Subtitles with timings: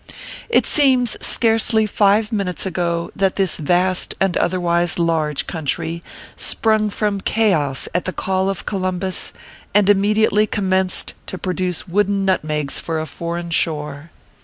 [0.49, 6.01] It seems scarcely five minutes ago that this vast and otherwise large country
[6.35, 9.31] sprung from chaos at the call of Columbus,
[9.75, 14.09] and immediately commenced to produce wooden nutmegs for a foreign shore.